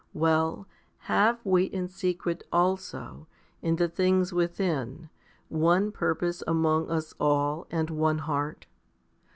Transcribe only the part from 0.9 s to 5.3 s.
have we in secret also, in the things within,